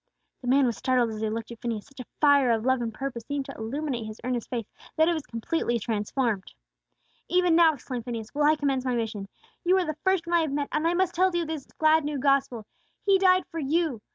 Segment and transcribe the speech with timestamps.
[0.41, 2.91] The man was startled as he looked at Phineas; such a fire of love and
[2.91, 6.55] purpose seemed to illuminate his earnest face that it was completely transformed.
[7.29, 9.27] "Even now," exclaimed Phineas, "will I commence my mission.
[9.63, 11.67] You are the first one I have met, and I must tell to you this
[11.77, 12.65] glad new gospel.
[13.05, 14.01] He died for you!